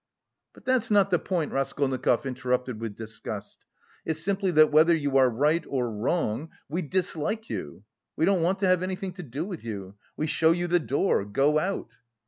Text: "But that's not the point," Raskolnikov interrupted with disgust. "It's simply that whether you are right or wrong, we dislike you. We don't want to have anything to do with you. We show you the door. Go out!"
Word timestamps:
"But 0.55 0.65
that's 0.65 0.89
not 0.89 1.11
the 1.11 1.19
point," 1.19 1.51
Raskolnikov 1.51 2.25
interrupted 2.25 2.79
with 2.79 2.95
disgust. 2.95 3.65
"It's 4.03 4.19
simply 4.19 4.49
that 4.53 4.71
whether 4.71 4.95
you 4.95 5.15
are 5.17 5.29
right 5.29 5.63
or 5.69 5.91
wrong, 5.91 6.49
we 6.67 6.81
dislike 6.81 7.51
you. 7.51 7.83
We 8.15 8.25
don't 8.25 8.41
want 8.41 8.57
to 8.61 8.67
have 8.67 8.81
anything 8.81 9.13
to 9.13 9.23
do 9.23 9.45
with 9.45 9.63
you. 9.63 9.97
We 10.17 10.25
show 10.25 10.53
you 10.53 10.65
the 10.65 10.79
door. 10.79 11.23
Go 11.25 11.59
out!" 11.59 11.97